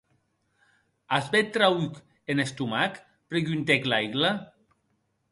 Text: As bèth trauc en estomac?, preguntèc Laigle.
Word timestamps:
As 1.17 1.25
bèth 1.33 1.51
trauc 1.57 1.93
en 2.33 2.41
estomac?, 2.43 2.97
preguntèc 3.33 3.85
Laigle. 3.93 4.31